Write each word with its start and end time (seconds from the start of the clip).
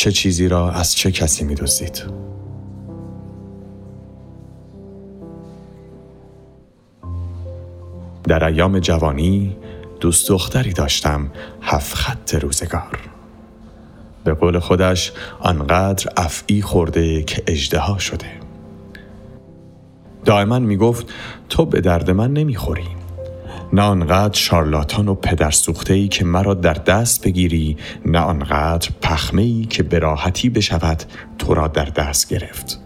چه 0.00 0.12
چیزی 0.12 0.48
را 0.48 0.70
از 0.70 0.94
چه 0.94 1.12
کسی 1.12 1.44
می 1.44 1.54
دوزید؟ 1.54 2.02
در 8.24 8.44
ایام 8.44 8.78
جوانی 8.78 9.56
دوست 10.00 10.28
دختری 10.28 10.72
داشتم 10.72 11.30
هفت 11.62 11.94
خط 11.94 12.34
روزگار. 12.34 12.98
به 14.24 14.34
قول 14.34 14.58
خودش 14.58 15.12
آنقدر 15.40 16.12
افعی 16.16 16.62
خورده 16.62 17.22
که 17.22 17.42
اجدها 17.46 17.98
شده. 17.98 18.30
دائما 20.24 20.58
می 20.58 20.76
گفت 20.76 21.12
تو 21.48 21.66
به 21.66 21.80
درد 21.80 22.10
من 22.10 22.32
نمی‌خوری. 22.32 22.99
نه 23.72 23.82
آنقدر 23.82 24.38
شارلاتان 24.38 25.08
و 25.08 25.14
پدر 25.14 25.52
ای 25.90 26.08
که 26.08 26.24
مرا 26.24 26.54
در 26.54 26.74
دست 26.74 27.24
بگیری 27.24 27.76
نه 28.06 28.18
آنقدر 28.18 28.88
پخمه 29.02 29.42
ای 29.42 29.64
که 29.64 29.82
به 29.82 29.98
راحتی 29.98 30.48
بشود 30.48 31.02
تو 31.38 31.54
را 31.54 31.68
در 31.68 31.84
دست 31.84 32.28
گرفت. 32.28 32.80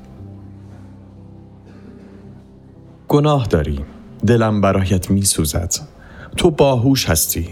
گناه 3.08 3.46
داری 3.46 3.84
دلم 4.26 4.60
برایت 4.60 5.10
می 5.10 5.22
سوزد 5.22 5.74
تو 6.36 6.50
باهوش 6.50 7.10
هستی. 7.10 7.48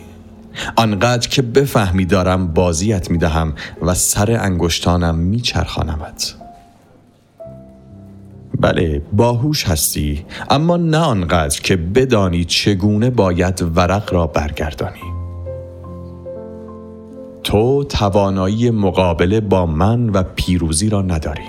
آنقدر 0.77 1.29
که 1.29 1.43
بفهمی 1.43 2.05
دارم 2.05 2.47
بازیت 2.47 3.11
می 3.11 3.19
دهم 3.19 3.55
و 3.83 3.95
سر 3.95 4.31
انگشتانم 4.41 5.15
می 5.15 5.41
چرخانمت 5.41 6.42
بله 8.63 9.03
باهوش 9.13 9.69
هستی 9.69 10.25
اما 10.51 10.77
نه 10.77 10.99
آنقدر 10.99 11.61
که 11.61 11.77
بدانی 11.77 12.45
چگونه 12.45 13.11
باید 13.11 13.63
ورق 13.77 14.15
را 14.15 14.27
برگردانی. 14.27 15.03
تو 17.45 17.85
توانایی 17.85 18.71
مقابله 18.71 19.41
با 19.41 19.67
من 19.67 20.09
و 20.09 20.23
پیروزی 20.23 20.89
را 20.89 21.03
نداری. 21.03 21.43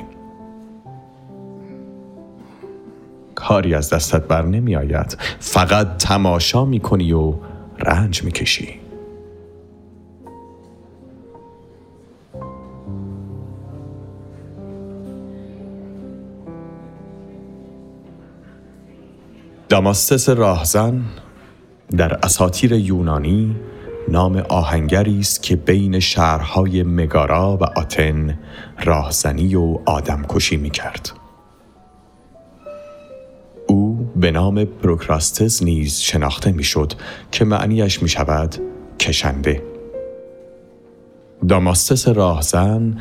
کاری 3.36 3.74
از 3.76 3.90
دستت 3.90 4.28
بر 4.28 4.46
نمی 4.46 4.76
آید 4.76 5.18
فقط 5.40 5.98
تماشا 5.98 6.66
می 6.66 6.80
کنی 6.80 7.14
و 7.14 7.34
رنج 7.80 8.24
می 8.24 8.32
کشی 8.32 8.83
داماستس 19.74 20.30
راهزن 20.30 21.02
در 21.98 22.20
اساطیر 22.24 22.74
یونانی 22.74 23.56
نام 24.10 24.38
آهنگری 24.50 25.20
است 25.20 25.44
که 25.44 25.56
بین 25.56 26.00
شهرهای 26.00 26.84
مگارا 26.84 27.58
و 27.62 27.64
آتن 27.64 28.40
راهزنی 28.84 29.56
و 29.56 29.80
آدمکشی 29.86 30.58
می 30.58 30.70
کرد. 30.70 31.10
او 33.68 34.10
به 34.16 34.32
نام 34.32 34.66
پروکراستس 34.66 35.64
نیز 35.64 36.00
شناخته 36.00 36.52
می‌شد 36.52 36.94
که 37.32 37.46
معنیش 37.46 38.04
می 38.04 38.10
شود 38.10 38.56
کشنده. 39.00 39.64
داماستس 41.48 42.08
راهزن 42.08 42.98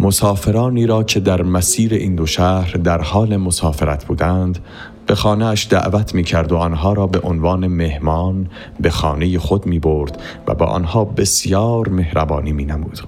مسافرانی 0.00 0.86
را 0.86 1.02
که 1.02 1.20
در 1.20 1.42
مسیر 1.42 1.94
این 1.94 2.14
دو 2.14 2.26
شهر 2.26 2.72
در 2.72 3.00
حال 3.00 3.36
مسافرت 3.36 4.04
بودند 4.04 4.58
به 5.06 5.14
خانهاش 5.14 5.68
دعوت 5.70 6.14
می 6.14 6.24
کرد 6.24 6.52
و 6.52 6.56
آنها 6.56 6.92
را 6.92 7.06
به 7.06 7.20
عنوان 7.20 7.66
مهمان 7.66 8.50
به 8.80 8.90
خانه 8.90 9.38
خود 9.38 9.66
می 9.66 9.78
برد 9.78 10.22
و 10.46 10.54
با 10.54 10.66
آنها 10.66 11.04
بسیار 11.04 11.88
مهربانی 11.88 12.52
می 12.52 12.64
نمود. 12.64 13.00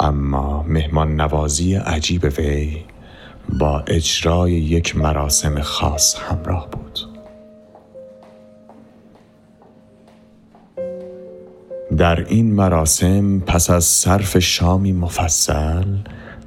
اما 0.00 0.62
مهمان 0.68 1.20
نوازی 1.20 1.74
عجیب 1.74 2.24
وی 2.38 2.84
با 3.58 3.84
اجرای 3.86 4.52
یک 4.52 4.96
مراسم 4.96 5.60
خاص 5.60 6.16
همراه 6.16 6.68
بود. 6.70 6.98
در 11.96 12.24
این 12.24 12.54
مراسم 12.54 13.40
پس 13.40 13.70
از 13.70 13.84
صرف 13.84 14.38
شامی 14.38 14.92
مفصل 14.92 15.84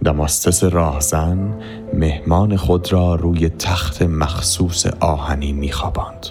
دماستس 0.04 0.64
راهزن 0.64 1.54
مهمان 1.94 2.58
خود 2.58 2.94
را 2.94 3.16
روی 3.16 3.50
تخت 3.50 4.02
مخصوص 4.02 4.86
آهنی 5.00 5.54
میخواباند. 5.54 6.28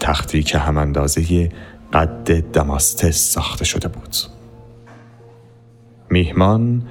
تختی 0.00 0.42
که 0.42 0.58
هم 0.58 0.78
اندازه 0.78 1.48
قد 1.92 2.40
دماستس 2.52 3.32
ساخته 3.32 3.64
شده 3.64 3.88
بود. 3.88 4.16
میهمان 6.10 6.82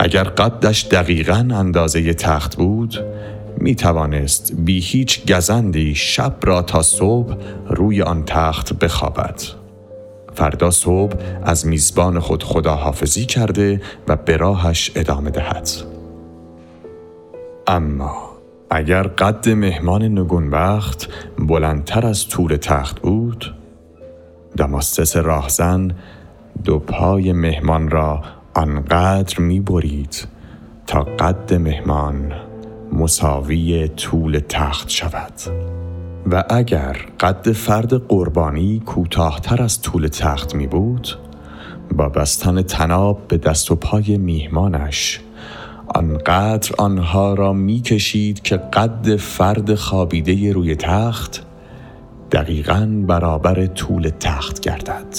اگر 0.00 0.24
قدش 0.24 0.84
دقیقا 0.84 1.48
اندازه 1.52 2.14
تخت 2.14 2.56
بود 2.56 3.04
می 3.58 3.74
توانست 3.74 4.52
بی 4.52 4.80
هیچ 4.80 5.32
گزندی 5.32 5.94
شب 5.94 6.36
را 6.42 6.62
تا 6.62 6.82
صبح 6.82 7.34
روی 7.68 8.02
آن 8.02 8.24
تخت 8.24 8.72
بخوابد. 8.72 9.63
فردا 10.34 10.70
صبح 10.70 11.16
از 11.42 11.66
میزبان 11.66 12.18
خود 12.20 12.42
خداحافظی 12.42 13.24
کرده 13.24 13.80
و 14.08 14.16
به 14.16 14.36
راهش 14.36 14.92
ادامه 14.94 15.30
دهد. 15.30 15.68
اما 17.66 18.30
اگر 18.70 19.02
قد 19.02 19.48
مهمان 19.48 20.18
نگونبخت 20.18 21.08
بلندتر 21.38 22.06
از 22.06 22.28
طول 22.28 22.56
تخت 22.56 23.00
بود 23.00 23.54
دماستس 24.56 25.16
راهزن 25.16 25.90
دو 26.64 26.78
پای 26.78 27.32
مهمان 27.32 27.90
را 27.90 28.22
آنقدر 28.54 29.40
می 29.40 29.60
برید 29.60 30.28
تا 30.86 31.00
قد 31.00 31.54
مهمان 31.54 32.32
مساوی 32.92 33.88
طول 33.88 34.40
تخت 34.48 34.88
شود. 34.88 35.32
و 36.30 36.44
اگر 36.50 36.96
قد 37.20 37.52
فرد 37.52 37.94
قربانی 37.94 38.82
کوتاهتر 38.86 39.62
از 39.62 39.82
طول 39.82 40.08
تخت 40.08 40.54
می 40.54 40.66
بود 40.66 41.08
با 41.96 42.08
بستن 42.08 42.62
تناب 42.62 43.28
به 43.28 43.38
دست 43.38 43.70
و 43.70 43.76
پای 43.76 44.18
میهمانش 44.18 45.20
آنقدر 45.94 46.70
آنها 46.78 47.34
را 47.34 47.52
می 47.52 47.80
کشید 47.80 48.42
که 48.42 48.56
قد 48.56 49.16
فرد 49.16 49.74
خابیده 49.74 50.52
روی 50.52 50.76
تخت 50.76 51.42
دقیقا 52.32 53.04
برابر 53.06 53.66
طول 53.66 54.10
تخت 54.20 54.60
گردد 54.60 55.16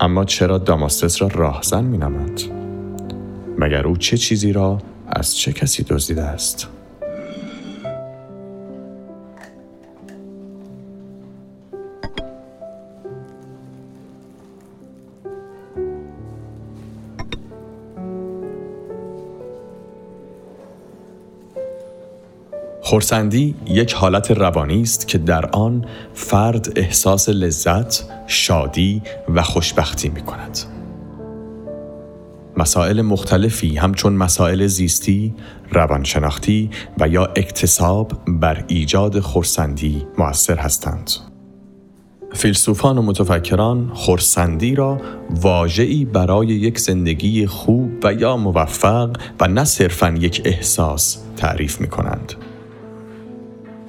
اما 0.00 0.24
چرا 0.24 0.58
داماستس 0.58 1.22
را 1.22 1.28
راهزن 1.34 1.84
می 1.84 1.98
نمد؟ 1.98 2.40
مگر 3.58 3.86
او 3.86 3.96
چه 3.96 4.16
چیزی 4.16 4.52
را 4.52 4.78
از 5.06 5.36
چه 5.36 5.52
کسی 5.52 5.82
دزدیده 5.82 6.22
است؟ 6.22 6.73
خورسندی 22.94 23.54
یک 23.66 23.92
حالت 23.92 24.30
روانی 24.30 24.82
است 24.82 25.08
که 25.08 25.18
در 25.18 25.46
آن 25.46 25.84
فرد 26.14 26.72
احساس 26.76 27.28
لذت، 27.28 28.04
شادی 28.26 29.02
و 29.34 29.42
خوشبختی 29.42 30.08
می 30.08 30.20
کند. 30.20 30.58
مسائل 32.56 33.02
مختلفی 33.02 33.76
همچون 33.76 34.12
مسائل 34.12 34.66
زیستی، 34.66 35.34
روانشناختی 35.70 36.70
و 37.00 37.08
یا 37.08 37.24
اکتساب 37.24 38.12
بر 38.28 38.64
ایجاد 38.68 39.20
خورسندی 39.20 40.06
مؤثر 40.18 40.56
هستند. 40.56 41.10
فیلسوفان 42.34 42.98
و 42.98 43.02
متفکران 43.02 43.90
خورسندی 43.94 44.74
را 44.74 45.00
واجعی 45.30 46.04
برای 46.04 46.46
یک 46.46 46.78
زندگی 46.78 47.46
خوب 47.46 47.90
و 48.04 48.12
یا 48.12 48.36
موفق 48.36 49.16
و 49.40 49.48
نه 49.48 49.64
صرفا 49.64 50.14
یک 50.20 50.42
احساس 50.44 51.24
تعریف 51.36 51.80
می 51.80 51.88
کنند. 51.88 52.32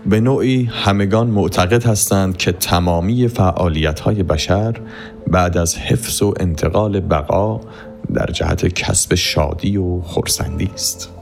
به 0.06 0.19
نوعی 0.19 0.63
همگان 0.63 1.28
معتقد 1.28 1.84
هستند 1.84 2.38
که 2.38 2.52
تمامی 2.52 3.28
فعالیت 3.28 4.00
های 4.00 4.24
بشر 4.24 4.75
بعد 5.28 5.57
از 5.57 5.78
حفظ 5.78 6.22
و 6.22 6.34
انتقال 6.40 7.00
بقا 7.00 7.62
در 8.13 8.25
جهت 8.25 8.66
کسب 8.66 9.16
شادی 9.16 9.78
و 9.78 10.02
خورسندی 10.02 10.69
است. 10.74 11.14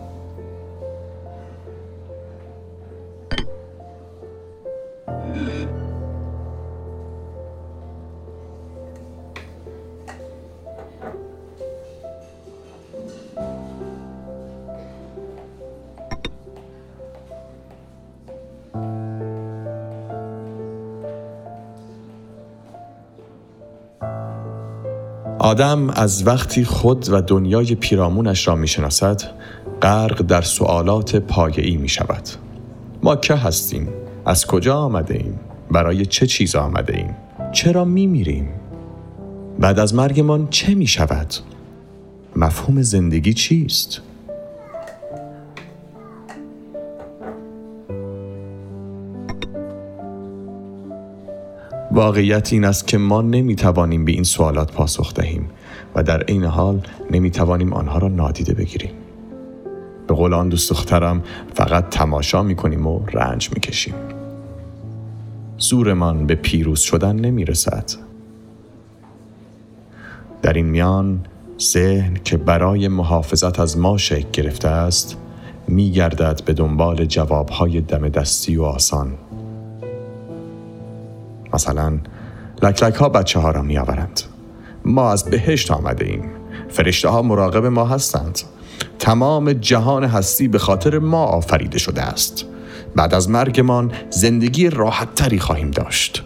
آدم 25.43 25.89
از 25.89 26.27
وقتی 26.27 26.63
خود 26.65 27.05
و 27.09 27.21
دنیای 27.21 27.75
پیرامونش 27.75 28.47
را 28.47 28.55
می‌شناسد 28.55 29.21
غرق 29.81 30.21
در 30.21 30.41
سوالات 30.41 31.15
پایه‌ای 31.15 31.77
می 31.77 31.89
شود. 31.89 32.29
ما 33.03 33.15
که 33.15 33.35
هستیم؟ 33.35 33.89
از 34.25 34.45
کجا 34.45 34.75
آمده 34.75 35.13
ایم؟ 35.13 35.39
برای 35.71 36.05
چه 36.05 36.27
چیز 36.27 36.55
آمده 36.55 36.97
ایم؟ 36.97 37.15
چرا 37.51 37.85
می 37.85 38.07
میریم؟ 38.07 38.49
بعد 39.59 39.79
از 39.79 39.95
مرگمان 39.95 40.47
چه 40.49 40.75
می 40.75 40.87
شود؟ 40.87 41.33
مفهوم 42.35 42.81
زندگی 42.81 43.33
چیست؟ 43.33 44.01
واقعیت 51.93 52.53
این 52.53 52.65
است 52.65 52.87
که 52.87 52.97
ما 52.97 53.21
نمی 53.21 53.55
توانیم 53.55 54.05
به 54.05 54.11
این 54.11 54.23
سوالات 54.23 54.71
پاسخ 54.71 55.13
دهیم 55.13 55.49
و 55.95 56.03
در 56.03 56.23
عین 56.23 56.43
حال 56.43 56.81
نمی 57.11 57.31
توانیم 57.31 57.73
آنها 57.73 57.97
را 57.97 58.07
نادیده 58.07 58.53
بگیریم. 58.53 58.91
به 60.07 60.13
قول 60.13 60.33
آن 60.33 60.49
دوست 60.49 60.69
دخترم 60.69 61.23
فقط 61.53 61.89
تماشا 61.89 62.43
می 62.43 62.55
کنیم 62.55 62.87
و 62.87 63.05
رنج 63.05 63.49
می 63.53 63.59
کشیم. 63.59 63.93
زورمان 65.57 66.27
به 66.27 66.35
پیروز 66.35 66.79
شدن 66.79 67.15
نمی 67.15 67.45
رسد. 67.45 67.91
در 70.41 70.53
این 70.53 70.65
میان 70.65 71.25
ذهن 71.61 72.17
که 72.23 72.37
برای 72.37 72.87
محافظت 72.87 73.59
از 73.59 73.77
ما 73.77 73.97
شکل 73.97 74.29
گرفته 74.33 74.67
است 74.67 75.17
می 75.67 75.91
گردد 75.91 76.41
به 76.45 76.53
دنبال 76.53 77.05
جوابهای 77.05 77.81
دم 77.81 78.09
دستی 78.09 78.57
و 78.57 78.63
آسان 78.63 79.17
مثلا 81.53 81.99
لکلک 82.63 82.95
ها 82.95 83.09
بچه 83.09 83.39
ها 83.39 83.51
را 83.51 83.61
می 83.61 83.77
آورند. 83.77 84.21
ما 84.85 85.11
از 85.11 85.25
بهشت 85.25 85.71
آمده 85.71 86.05
ایم. 86.05 86.31
فرشته 86.69 87.09
ها 87.09 87.21
مراقب 87.21 87.65
ما 87.65 87.85
هستند. 87.85 88.39
تمام 88.99 89.53
جهان 89.53 90.03
هستی 90.03 90.47
به 90.47 90.59
خاطر 90.59 90.99
ما 90.99 91.23
آفریده 91.23 91.77
شده 91.77 92.01
است. 92.01 92.45
بعد 92.95 93.13
از 93.13 93.29
مرگمان 93.29 93.91
زندگی 94.09 94.69
راحت 94.69 95.15
تری 95.15 95.39
خواهیم 95.39 95.71
داشت. 95.71 96.23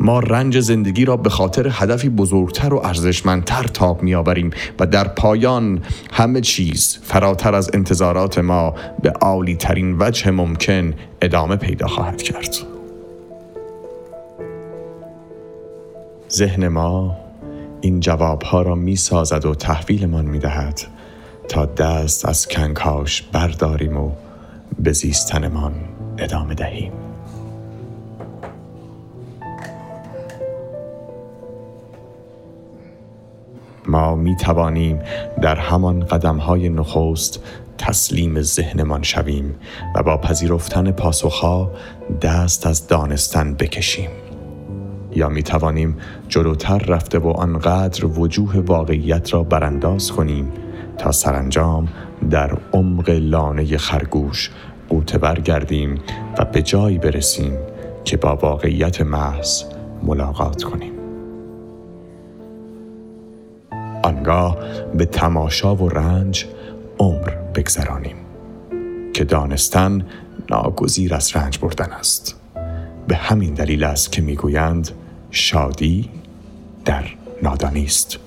ما 0.00 0.20
رنج 0.20 0.60
زندگی 0.60 1.04
را 1.04 1.16
به 1.16 1.30
خاطر 1.30 1.68
هدفی 1.72 2.08
بزرگتر 2.08 2.74
و 2.74 2.80
ارزشمندتر 2.84 3.62
تاب 3.62 4.02
میآوریم 4.02 4.50
و 4.80 4.86
در 4.86 5.08
پایان 5.08 5.82
همه 6.12 6.40
چیز 6.40 6.98
فراتر 7.02 7.54
از 7.54 7.70
انتظارات 7.74 8.38
ما 8.38 8.74
به 9.02 9.10
عالی 9.10 9.56
ترین 9.56 9.96
وجه 9.98 10.30
ممکن 10.30 10.94
ادامه 11.22 11.56
پیدا 11.56 11.86
خواهد 11.86 12.22
کرد. 12.22 12.75
ذهن 16.36 16.68
ما 16.68 17.16
این 17.80 18.00
جوابها 18.00 18.62
را 18.62 18.74
می 18.74 18.96
سازد 18.96 19.44
و 19.44 19.54
تحویلمان 19.54 20.24
می 20.24 20.38
دهد 20.38 20.80
تا 21.48 21.66
دست 21.66 22.28
از 22.28 22.48
کنکاش 22.48 23.22
برداریم 23.22 23.96
و 23.96 24.12
به 24.78 24.92
زیستنمان 24.92 25.72
ادامه 26.18 26.54
دهیم. 26.54 26.92
ما 33.86 34.14
می 34.14 34.36
توانیم 34.36 34.98
در 35.42 35.56
همان 35.56 36.00
قدم 36.04 36.36
های 36.36 36.68
نخست 36.68 37.40
تسلیم 37.78 38.40
ذهنمان 38.40 39.02
شویم 39.02 39.54
و 39.94 40.02
با 40.02 40.16
پذیرفتن 40.16 40.90
پاسخها 40.90 41.70
دست 42.22 42.66
از 42.66 42.86
دانستن 42.86 43.54
بکشیم. 43.54 44.10
یا 45.16 45.28
می 45.28 45.42
توانیم 45.42 45.96
جلوتر 46.28 46.78
رفته 46.78 47.18
و 47.18 47.28
آنقدر 47.28 48.06
وجوه 48.06 48.58
واقعیت 48.58 49.34
را 49.34 49.42
برانداز 49.42 50.12
کنیم 50.12 50.52
تا 50.98 51.12
سرانجام 51.12 51.88
در 52.30 52.58
عمق 52.72 53.10
لانه 53.10 53.76
خرگوش 53.76 54.50
قوتبر 54.88 55.40
گردیم 55.40 56.00
و 56.38 56.44
به 56.44 56.62
جایی 56.62 56.98
برسیم 56.98 57.52
که 58.04 58.16
با 58.16 58.36
واقعیت 58.36 59.00
محض 59.00 59.62
ملاقات 60.02 60.62
کنیم. 60.62 60.92
آنگاه 64.02 64.58
به 64.94 65.06
تماشا 65.06 65.74
و 65.74 65.88
رنج 65.88 66.46
عمر 66.98 67.30
بگذرانیم 67.54 68.16
که 69.14 69.24
دانستن 69.24 70.06
ناگزیر 70.50 71.14
از 71.14 71.36
رنج 71.36 71.58
بردن 71.58 71.92
است. 71.92 72.40
به 73.08 73.16
همین 73.16 73.54
دلیل 73.54 73.84
است 73.84 74.12
که 74.12 74.22
می‌گویند 74.22 74.90
شادی 75.30 76.08
در 76.84 77.04
نادانی 77.42 77.84
است. 77.84 78.18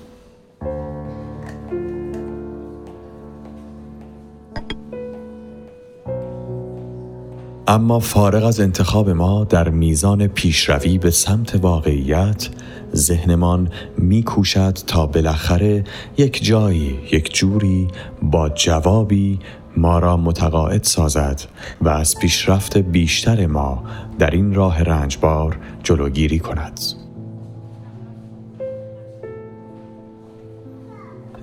اما 7.70 7.98
فارغ 7.98 8.44
از 8.44 8.60
انتخاب 8.60 9.10
ما 9.10 9.44
در 9.44 9.68
میزان 9.68 10.26
پیشروی 10.26 10.98
به 10.98 11.10
سمت 11.10 11.54
واقعیت 11.54 12.48
ذهنمان 12.94 13.68
میکوشد 13.98 14.78
تا 14.86 15.06
بالاخره 15.06 15.84
یک 16.16 16.44
جایی 16.44 16.98
یک 17.12 17.34
جوری 17.34 17.88
با 18.22 18.48
جوابی 18.48 19.38
ما 19.76 19.98
را 19.98 20.16
متقاعد 20.16 20.84
سازد 20.84 21.42
و 21.80 21.88
از 21.88 22.18
پیشرفت 22.18 22.78
بیشتر 22.78 23.46
ما 23.46 23.84
در 24.18 24.30
این 24.30 24.54
راه 24.54 24.82
رنجبار 24.82 25.58
جلوگیری 25.82 26.38
کند. 26.38 26.80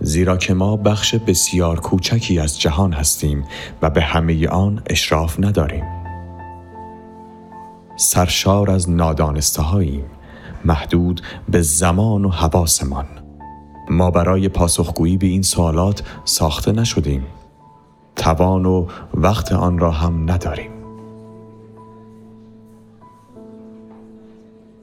زیرا 0.02 0.38
که 0.38 0.54
ما 0.54 0.78
بخش 0.78 1.16
بسیار 1.16 1.80
کوچکی 1.80 2.40
از 2.40 2.60
جهان 2.62 2.94
هستیم 2.94 3.44
و 3.82 3.90
به 3.90 4.02
همه 4.02 4.48
آن 4.48 4.82
اشراف 4.90 5.40
نداریم. 5.40 5.84
سرشار 7.96 8.72
از 8.72 8.90
نادانسته 8.90 9.64
محدود 10.66 11.22
به 11.50 11.62
زمان 11.62 12.26
و 12.26 12.30
حواسمان. 12.30 13.06
ما 13.90 14.12
برای 14.12 14.50
پاسخگویی 14.50 15.18
به 15.18 15.28
این 15.28 15.42
سوالات 15.42 16.04
ساخته 16.26 16.72
نشدیم. 16.72 17.26
توان 18.18 18.66
و 18.66 18.88
وقت 19.14 19.52
آن 19.52 19.80
را 19.80 19.92
هم 19.92 20.32
نداریم. 20.32 20.72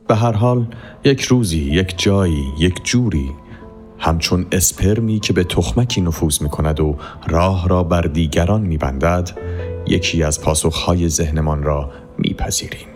به 0.08 0.14
هر 0.14 0.32
حال 0.32 0.66
یک 1.04 1.20
روزی، 1.20 1.58
یک 1.58 1.94
جایی، 1.98 2.44
یک 2.58 2.84
جوری 2.84 3.30
همچون 3.98 4.46
اسپرمی 4.52 5.20
که 5.20 5.32
به 5.32 5.44
تخمکی 5.44 6.00
نفوذ 6.00 6.42
می 6.42 6.48
کند 6.48 6.80
و 6.80 6.96
راه 7.28 7.68
را 7.68 7.82
بر 7.82 8.00
دیگران 8.00 8.60
می 8.60 8.78
بندد 8.78 9.30
یکی 9.86 10.22
از 10.22 10.40
پاسخهای 10.40 11.08
ذهنمان 11.08 11.62
را 11.62 11.90
میپذیریم. 12.18 12.88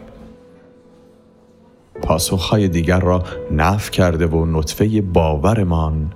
پاسخهای 2.02 2.68
دیگر 2.68 3.00
را 3.00 3.22
نف 3.50 3.90
کرده 3.90 4.26
و 4.26 4.46
نطفه 4.46 5.00
باورمان 5.00 6.12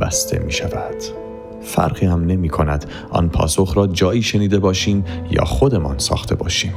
بسته 0.00 0.38
می 0.38 0.52
شود. 0.52 1.23
فرقی 1.64 2.06
هم 2.06 2.24
نمی 2.24 2.48
کند. 2.48 2.90
آن 3.10 3.28
پاسخ 3.28 3.76
را 3.76 3.86
جایی 3.86 4.22
شنیده 4.22 4.58
باشیم 4.58 5.04
یا 5.30 5.44
خودمان 5.44 5.98
ساخته 5.98 6.34
باشیم. 6.34 6.74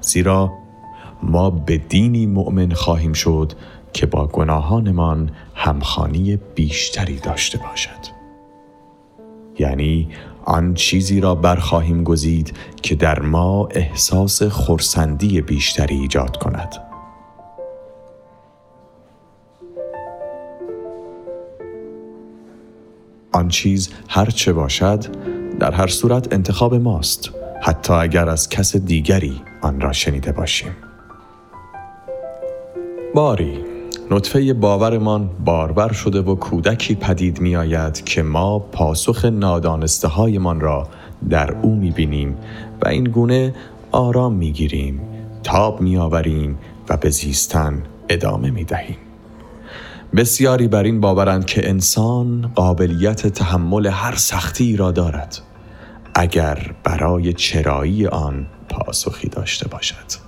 زیرا 0.00 0.52
ما 1.22 1.50
به 1.50 1.78
دینی 1.78 2.26
مؤمن 2.26 2.72
خواهیم 2.72 3.12
شد 3.12 3.52
که 3.92 4.06
با 4.06 4.26
گناهانمان 4.26 5.30
همخانی 5.54 6.38
بیشتری 6.54 7.18
داشته 7.18 7.58
باشد. 7.58 8.16
یعنی 9.58 10.08
آن 10.44 10.74
چیزی 10.74 11.20
را 11.20 11.34
برخواهیم 11.34 12.04
گزید 12.04 12.56
که 12.82 12.94
در 12.94 13.20
ما 13.20 13.68
احساس 13.70 14.42
خورسندی 14.42 15.40
بیشتری 15.40 15.94
ایجاد 15.94 16.36
کند. 16.36 16.74
آن 23.36 23.48
چیز 23.48 23.90
هر 24.08 24.26
چه 24.26 24.52
باشد 24.52 25.04
در 25.60 25.72
هر 25.72 25.86
صورت 25.86 26.32
انتخاب 26.32 26.74
ماست 26.74 27.30
حتی 27.62 27.92
اگر 27.92 28.28
از 28.28 28.48
کس 28.48 28.76
دیگری 28.76 29.42
آن 29.62 29.80
را 29.80 29.92
شنیده 29.92 30.32
باشیم. 30.32 30.76
باری 33.14 33.58
نطفه 34.10 34.54
باورمان 34.54 35.30
بارور 35.44 35.92
شده 35.92 36.20
و 36.20 36.34
کودکی 36.34 36.94
پدید 36.94 37.40
می 37.40 37.56
آید 37.56 38.04
که 38.04 38.22
ما 38.22 38.58
پاسخ 38.58 39.24
نادانسته 39.24 40.08
هایمان 40.08 40.60
را 40.60 40.88
در 41.30 41.56
او 41.62 41.74
می 41.74 41.90
بینیم 41.90 42.36
و 42.82 42.88
این 42.88 43.04
گونه 43.04 43.54
آرام 43.92 44.34
می 44.34 44.52
گیریم 44.52 45.00
تاب 45.42 45.80
می 45.80 45.96
آوریم 45.96 46.58
و 46.88 46.96
به 46.96 47.10
زیستن 47.10 47.82
ادامه 48.08 48.50
می 48.50 48.64
دهیم 48.64 49.05
بسیاری 50.14 50.68
بر 50.68 50.84
این 50.84 51.00
باورند 51.00 51.44
که 51.44 51.68
انسان 51.68 52.52
قابلیت 52.54 53.26
تحمل 53.26 53.86
هر 53.86 54.14
سختی 54.16 54.76
را 54.76 54.92
دارد 54.92 55.38
اگر 56.14 56.74
برای 56.84 57.32
چرایی 57.32 58.06
آن 58.06 58.46
پاسخی 58.68 59.28
داشته 59.28 59.68
باشد. 59.68 60.26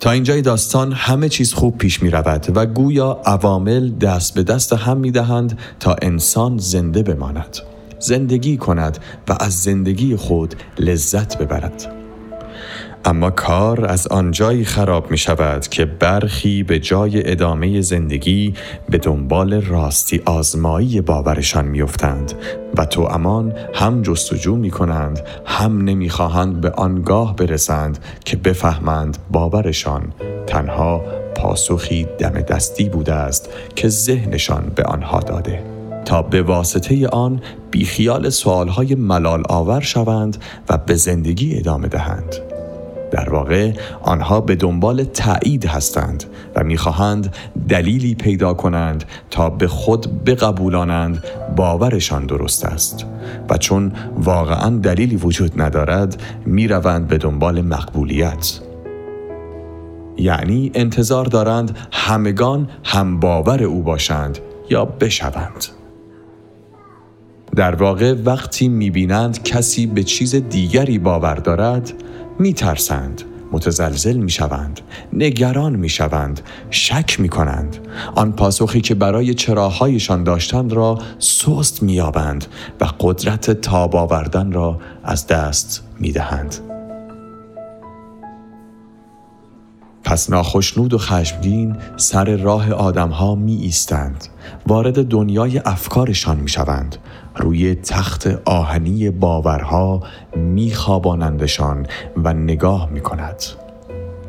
تا 0.00 0.10
اینجای 0.10 0.42
داستان 0.42 0.92
همه 0.92 1.28
چیز 1.28 1.54
خوب 1.54 1.78
پیش 1.78 2.02
می 2.02 2.10
رود 2.10 2.46
و 2.54 2.66
گویا 2.66 3.20
عوامل 3.26 3.90
دست 3.90 4.34
به 4.34 4.42
دست 4.42 4.72
هم 4.72 4.96
می 4.96 5.10
دهند 5.10 5.58
تا 5.80 5.96
انسان 6.02 6.58
زنده 6.58 7.02
بماند 7.02 7.56
زندگی 7.98 8.56
کند 8.56 8.98
و 9.28 9.36
از 9.40 9.62
زندگی 9.62 10.16
خود 10.16 10.54
لذت 10.78 11.38
ببرد. 11.38 11.94
اما 13.04 13.30
کار 13.30 13.86
از 13.86 14.06
آنجایی 14.06 14.64
خراب 14.64 15.10
می 15.10 15.18
شود 15.18 15.68
که 15.68 15.84
برخی 15.84 16.62
به 16.62 16.78
جای 16.78 17.30
ادامه 17.30 17.80
زندگی 17.80 18.54
به 18.90 18.98
دنبال 18.98 19.62
راستی 19.62 20.22
آزمایی 20.24 21.00
باورشان 21.00 21.64
میافتند 21.64 22.32
و 22.76 22.84
تو 22.84 23.02
امان 23.02 23.52
هم 23.74 24.02
جستجو 24.02 24.56
می 24.56 24.70
کنند 24.70 25.20
هم 25.44 25.84
نمی‌خواهند 25.84 26.60
به 26.60 26.70
آنگاه 26.70 27.36
برسند 27.36 27.98
که 28.24 28.36
بفهمند 28.36 29.18
باورشان 29.30 30.12
تنها 30.46 31.04
پاسخی 31.36 32.06
دم 32.18 32.40
دستی 32.40 32.88
بوده 32.88 33.14
است 33.14 33.48
که 33.76 33.88
ذهنشان 33.88 34.72
به 34.74 34.82
آنها 34.82 35.20
داده. 35.20 35.62
تا 36.04 36.22
به 36.22 36.42
واسطه 36.42 37.08
آن 37.08 37.40
بیخیال 37.70 38.30
سوالهای 38.30 38.94
ملال 38.94 39.42
آور 39.48 39.80
شوند 39.80 40.36
و 40.68 40.78
به 40.78 40.94
زندگی 40.94 41.58
ادامه 41.58 41.88
دهند. 41.88 42.47
در 43.10 43.30
واقع 43.30 43.72
آنها 44.02 44.40
به 44.40 44.56
دنبال 44.56 45.04
تایید 45.04 45.66
هستند 45.66 46.24
و 46.56 46.64
می‌خواهند 46.64 47.34
دلیلی 47.68 48.14
پیدا 48.14 48.54
کنند 48.54 49.04
تا 49.30 49.50
به 49.50 49.68
خود 49.68 50.24
بقبولانند 50.24 51.24
باورشان 51.56 52.26
درست 52.26 52.64
است. 52.64 53.06
و 53.50 53.56
چون 53.56 53.92
واقعا 54.16 54.70
دلیلی 54.70 55.16
وجود 55.16 55.62
ندارد 55.62 56.22
می‌روند 56.46 57.08
به 57.08 57.18
دنبال 57.18 57.60
مقبولیت. 57.60 58.60
یعنی 60.16 60.70
انتظار 60.74 61.24
دارند 61.24 61.76
همگان 61.92 62.68
هم 62.84 63.20
باور 63.20 63.62
او 63.64 63.82
باشند 63.82 64.38
یا 64.70 64.84
بشوند. 64.84 65.64
در 67.56 67.74
واقع 67.74 68.14
وقتی 68.24 68.68
می‌بینند 68.68 69.42
کسی 69.42 69.86
به 69.86 70.02
چیز 70.02 70.34
دیگری 70.34 70.98
باور 70.98 71.34
دارد 71.34 71.92
میترسند 72.38 73.22
متزلزل 73.52 74.16
می‌شوند 74.16 74.80
نگران 75.12 75.76
می‌شوند 75.76 76.40
شک 76.70 77.20
می‌کنند. 77.20 77.76
آن 78.14 78.32
پاسخی 78.32 78.80
که 78.80 78.94
برای 78.94 79.34
چراهایشان 79.34 80.24
داشتند 80.24 80.72
را 80.72 80.98
سست 81.18 81.82
مییابند 81.82 82.46
و 82.80 82.88
قدرت 83.00 83.50
تاب 83.50 83.96
آوردن 83.96 84.52
را 84.52 84.78
از 85.04 85.26
دست 85.26 85.82
می‌دهند. 86.00 86.54
پس 90.04 90.30
ناخشنود 90.30 90.94
و 90.94 90.98
خشمگین 90.98 91.76
سر 91.96 92.36
راه 92.36 92.72
آدمها 92.72 93.34
می 93.34 93.54
ایستند 93.54 94.24
وارد 94.68 95.04
دنیای 95.04 95.58
افکارشان 95.58 96.36
می 96.36 96.48
شوند 96.48 96.96
روی 97.36 97.74
تخت 97.74 98.26
آهنی 98.44 99.10
باورها 99.10 100.02
می 100.36 100.74
خوابانندشان 100.74 101.86
و 102.16 102.32
نگاه 102.32 102.90
می 102.90 103.00
کند 103.00 103.42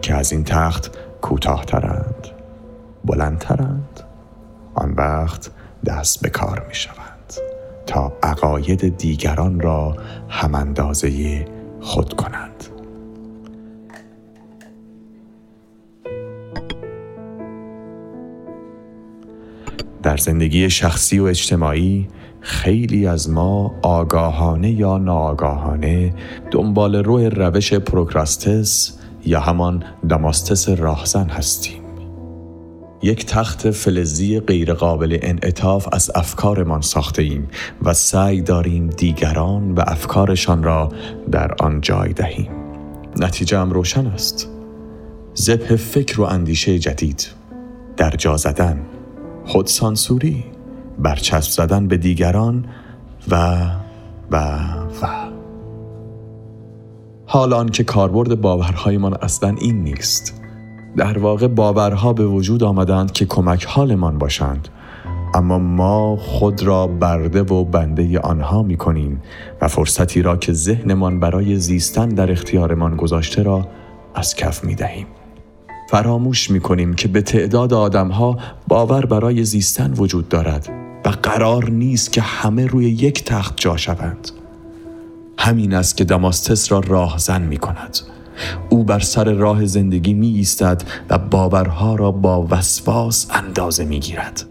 که 0.01 0.13
از 0.13 0.31
این 0.31 0.43
تخت 0.43 0.98
کوتاهترند 1.22 2.27
بلندترند. 3.05 4.00
آن 4.75 4.93
وقت 4.93 5.51
دست 5.86 6.22
به 6.22 6.29
کار 6.29 6.65
می 6.67 6.75
شوند 6.75 7.34
تا 7.88 8.13
عقاید 8.24 8.98
دیگران 8.98 9.60
را 9.60 9.96
هم 10.29 10.55
اندازه 10.55 11.46
خود 11.81 12.13
کنند. 12.13 12.78
در 20.10 20.18
زندگی 20.18 20.70
شخصی 20.70 21.20
و 21.20 21.24
اجتماعی 21.24 22.08
خیلی 22.42 23.08
از 23.08 23.30
ما 23.30 23.75
آگاهانه 23.82 24.72
یا 24.72 24.98
ناآگاهانه 24.98 26.13
دنبال 26.51 26.96
روی 26.96 27.30
روش 27.30 27.74
پروکراستس 27.74 28.98
یا 29.25 29.39
همان 29.39 29.84
دماستس 30.10 30.70
راهزن 30.70 31.30
هستیم. 31.30 31.82
یک 33.04 33.25
تخت 33.25 33.72
فلزی 33.72 34.39
غیرقابل 34.39 35.18
انعطاف 35.22 35.88
از 35.92 36.12
افکارمان 36.16 36.82
ساخته 36.82 37.22
ایم 37.22 37.48
و 37.84 37.94
سعی 37.94 38.42
داریم 38.42 38.88
دیگران 38.88 39.72
و 39.72 39.84
افکارشان 39.88 40.63
را 40.63 40.89
در 41.32 41.56
آن 41.60 41.82
جای 41.82 42.13
دهیم. 42.13 42.51
نتیجه 43.20 43.60
هم 43.60 43.72
روشن 43.72 44.08
است. 44.08 44.50
زبه 45.34 45.75
فکر 45.75 46.22
و 46.22 46.24
اندیشه 46.24 46.80
جدید. 46.80 47.28
در 47.98 48.12
جا 48.12 48.38
زدن. 48.38 48.86
خودسانسوری 49.46 50.43
برچسب 51.00 51.51
زدن 51.51 51.88
به 51.88 51.98
دیگران 51.98 52.65
و 53.31 53.58
و 54.31 54.38
و. 55.01 55.29
حال 57.25 57.69
که 57.69 57.84
کاربرد 57.84 58.41
باورهایمان 58.41 59.13
اصلا 59.22 59.55
این 59.62 59.84
نیست. 59.84 60.41
در 60.98 61.17
واقع 61.17 61.48
باورها 61.48 62.13
به 62.13 62.25
وجود 62.25 62.63
آمدند 62.63 63.12
که 63.12 63.25
کمک 63.25 63.65
حالمان 63.65 64.17
باشند. 64.17 64.67
اما 65.34 65.60
ما 65.60 66.15
خود 66.15 66.63
را 66.63 66.88
برده 66.88 67.41
و 67.41 67.63
بنده 67.63 68.19
آنها 68.19 68.63
می 68.63 68.77
کنیم 68.77 69.22
و 69.62 69.67
فرصتی 69.67 70.22
را 70.22 70.38
که 70.38 70.53
ذهنمان 70.53 71.19
برای 71.19 71.55
زیستن 71.55 72.10
در 72.10 72.31
اختیارمان 72.31 72.96
گذاشته 72.96 73.43
را 73.43 73.67
از 74.15 74.36
کف 74.36 74.63
می 74.63 74.75
دهیم. 74.75 75.08
فراموش 75.89 76.51
می 76.51 76.60
کنیم 76.60 76.93
که 76.93 77.08
به 77.08 77.22
تعداد 77.22 77.74
آدمها 77.74 78.38
باور 78.67 79.05
برای 79.05 79.43
زیستن 79.43 79.93
وجود 79.93 80.29
دارد 80.29 80.69
و 81.05 81.10
قرار 81.10 81.69
نیست 81.69 82.13
که 82.13 82.22
همه 82.22 82.67
روی 82.67 82.86
یک 82.86 83.24
تخت 83.24 83.53
جا 83.58 83.77
شوند. 83.77 84.31
همین 85.38 85.74
است 85.74 85.98
که 85.98 86.03
دماستس 86.03 86.72
را 86.72 86.79
راهزن 86.79 87.41
می 87.41 87.58
کند 87.58 87.98
او 88.69 88.84
بر 88.84 89.00
سر 89.00 89.34
راه 89.34 89.65
زندگی 89.65 90.13
می 90.13 90.27
ایستد 90.27 90.84
و 91.10 91.17
باورها 91.17 91.96
را 91.96 92.12
با 92.12 92.48
وسواس 92.50 93.27
اندازه 93.31 93.86
می 93.86 94.00
گیرد 94.00 94.46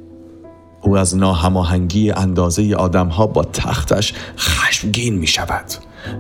او 0.83 0.97
از 0.97 1.17
ناهماهنگی 1.17 2.11
اندازه 2.11 2.75
آدمها 2.75 3.27
با 3.27 3.45
تختش 3.45 4.15
خشمگین 4.39 5.15
می 5.15 5.27
شود 5.27 5.65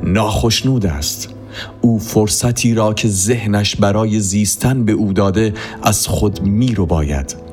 ناخشنود 0.03 0.87
است. 0.87 1.38
او 1.81 1.99
فرصتی 1.99 2.75
را 2.75 2.95
که 2.95 3.09
ذهنش 3.09 3.77
برای 3.77 4.21
زیستن 4.21 4.85
به 4.85 4.93
او 4.93 5.13
داده 5.13 5.55
از 5.83 6.07
خود 6.07 6.43
می 6.43 6.75
رو 6.75 6.87
باید 6.87 7.49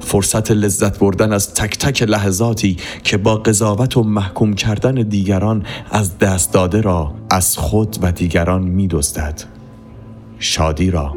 فرصت 0.00 0.50
لذت 0.50 0.98
بردن 0.98 1.32
از 1.32 1.54
تک 1.54 1.78
تک 1.78 2.02
لحظاتی 2.02 2.76
که 3.04 3.16
با 3.16 3.36
قضاوت 3.36 3.96
و 3.96 4.02
محکوم 4.02 4.54
کردن 4.54 4.94
دیگران 4.94 5.66
از 5.90 6.18
دست 6.18 6.52
داده 6.52 6.80
را 6.80 7.14
از 7.30 7.58
خود 7.58 7.98
و 8.02 8.12
دیگران 8.12 8.62
می 8.62 8.88
دزدد. 8.88 9.42
شادی 10.38 10.90
را 10.90 11.16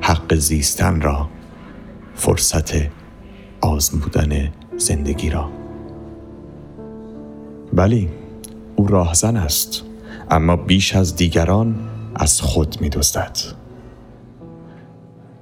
حق 0.00 0.34
زیستن 0.34 1.00
را 1.00 1.28
فرصت 2.14 2.72
آزمودن 3.60 4.48
زندگی 4.76 5.30
را. 5.30 5.50
ولی 7.72 8.08
او 8.76 8.86
راهزن 8.86 9.36
است. 9.36 9.87
اما 10.30 10.56
بیش 10.56 10.96
از 10.96 11.16
دیگران 11.16 11.74
از 12.16 12.40
خود 12.40 12.76
می 12.80 12.88
دزدد. 12.88 13.38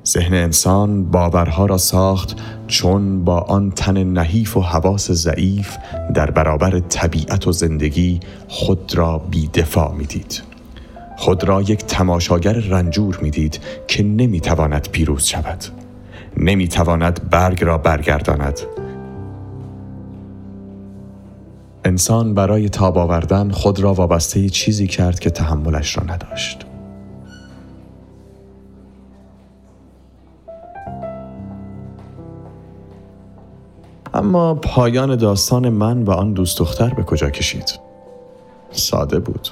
ذهن 0.07 0.35
انسان 0.35 1.05
باورها 1.11 1.67
را 1.67 1.79
ساخت 1.79 2.37
چون 2.67 3.25
با 3.25 3.41
آن 3.41 3.71
تن 3.71 4.05
نحیف 4.05 4.57
و 4.57 4.61
حواس 4.61 5.11
ضعیف 5.11 5.77
در 6.15 6.31
برابر 6.31 6.81
طبیعت 6.81 7.47
و 7.47 7.53
زندگی 7.53 8.21
خود 8.49 8.93
را 8.95 9.19
بیدفاع 9.19 9.95
می‌دید. 9.95 10.43
خود 11.17 11.45
را 11.45 11.63
یک 11.63 11.85
تماشاگر 11.85 12.53
رنجور 12.53 13.19
می‌دید 13.23 13.61
که 13.89 14.03
نمی‌تواند 14.03 14.89
پیروز 14.93 15.25
شود. 15.25 15.65
نمی‌تواند 16.37 17.31
برگ 17.31 17.65
را 17.65 17.79
برگرداند. 17.79 18.61
انسان 21.97 22.35
برای 22.35 22.69
تاب 22.69 22.99
آوردن 22.99 23.51
خود 23.51 23.81
را 23.81 23.95
وابسته 23.95 24.49
چیزی 24.49 24.87
کرد 24.87 25.21
که 25.21 25.31
تحملش 25.31 25.99
را 25.99 26.05
نداشت. 26.05 26.67
اما 34.15 34.55
پایان 34.55 35.17
داستان 35.17 35.69
من 35.69 36.03
و 36.03 36.11
آن 36.11 36.33
دوست 36.33 36.59
دختر 36.59 36.95
به 36.95 37.03
کجا 37.03 37.31
کشید؟ 37.31 37.81
ساده 38.71 39.19
بود. 39.19 39.49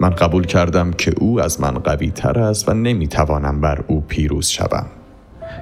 من 0.00 0.10
قبول 0.10 0.46
کردم 0.46 0.92
که 0.92 1.12
او 1.20 1.40
از 1.40 1.60
من 1.60 1.78
قوی 1.78 2.10
تر 2.10 2.38
است 2.38 2.68
و 2.68 2.74
نمی‌توانم 2.74 3.60
بر 3.60 3.84
او 3.86 4.00
پیروز 4.00 4.46
شوم. 4.46 4.86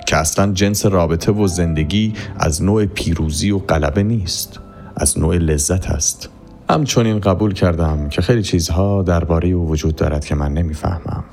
که 0.06 0.16
اصلا 0.16 0.52
جنس 0.52 0.86
رابطه 0.86 1.32
و 1.32 1.46
زندگی 1.46 2.14
از 2.36 2.62
نوع 2.62 2.86
پیروزی 2.86 3.50
و 3.50 3.58
غلبه 3.58 4.02
نیست. 4.02 4.60
از 4.96 5.18
نوع 5.18 5.36
لذت 5.36 5.90
است. 5.90 6.28
همچنین 6.70 7.20
قبول 7.20 7.52
کردم 7.52 8.08
که 8.08 8.22
خیلی 8.22 8.42
چیزها 8.42 9.02
درباره 9.02 9.48
او 9.48 9.68
وجود 9.68 9.96
دارد 9.96 10.24
که 10.24 10.34
من 10.34 10.52
نمی‌فهمم. 10.52 11.24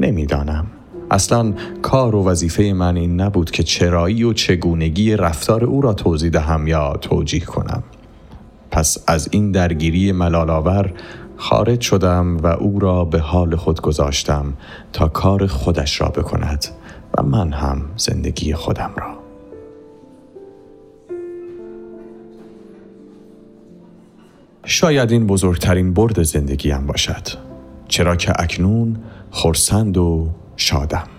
نمی‌دانم. 0.00 0.66
اصلا 1.10 1.52
کار 1.82 2.14
و 2.14 2.24
وظیفه 2.24 2.62
من 2.62 2.96
این 2.96 3.20
نبود 3.20 3.50
که 3.50 3.62
چرایی 3.62 4.24
و 4.24 4.32
چگونگی 4.32 5.16
رفتار 5.16 5.64
او 5.64 5.80
را 5.80 5.92
توضیح 5.92 6.30
دهم 6.30 6.66
یا 6.66 6.92
توجیه 7.00 7.40
کنم. 7.40 7.82
پس 8.70 8.98
از 9.06 9.28
این 9.32 9.52
درگیری 9.52 10.12
ملالآور 10.12 10.92
خارج 11.36 11.80
شدم 11.80 12.36
و 12.36 12.46
او 12.46 12.78
را 12.78 13.04
به 13.04 13.20
حال 13.20 13.56
خود 13.56 13.80
گذاشتم 13.80 14.54
تا 14.92 15.08
کار 15.08 15.46
خودش 15.46 16.00
را 16.00 16.08
بکند 16.08 16.64
و 17.18 17.22
من 17.22 17.52
هم 17.52 17.82
زندگی 17.96 18.54
خودم 18.54 18.90
را. 18.96 19.27
شاید 24.70 25.12
این 25.12 25.26
بزرگترین 25.26 25.94
برد 25.94 26.22
زندگیم 26.22 26.86
باشد 26.86 27.28
چرا 27.88 28.16
که 28.16 28.32
اکنون 28.38 28.96
خرسند 29.30 29.96
و 29.96 30.28
شادم. 30.56 31.17